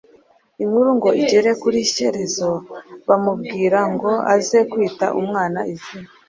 [0.63, 2.49] Inkuru ngo igere kuri Shyerezo,
[3.07, 6.07] bamubwira ngo aze kwita umwana izina,